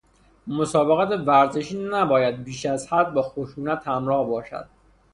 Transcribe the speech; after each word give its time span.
مسابقات 0.47 1.11
ورزشی 1.27 1.83
نباید 1.83 2.43
بیش 2.43 2.65
از 2.65 2.87
حد 2.93 3.13
با 3.13 3.21
خشونت 3.21 3.87
همراه 3.87 4.27
باشد. 4.27 4.67